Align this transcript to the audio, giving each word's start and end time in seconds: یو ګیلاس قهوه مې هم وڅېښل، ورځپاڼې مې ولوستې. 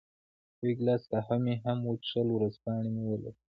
یو 0.63 0.71
ګیلاس 0.77 1.03
قهوه 1.11 1.37
مې 1.43 1.55
هم 1.63 1.77
وڅېښل، 1.89 2.27
ورځپاڼې 2.31 2.89
مې 2.95 3.03
ولوستې. 3.05 3.43